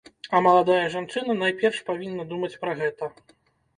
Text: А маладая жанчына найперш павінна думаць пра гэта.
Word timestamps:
А 0.37 0.39
маладая 0.45 0.85
жанчына 0.93 1.35
найперш 1.43 1.77
павінна 1.91 2.27
думаць 2.33 2.53
пра 2.65 2.77
гэта. 2.81 3.15